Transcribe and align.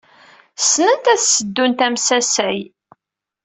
Ssnent 0.61 1.05
ad 1.13 1.19
sseddunt 1.21 1.85
amsasay. 1.85 2.59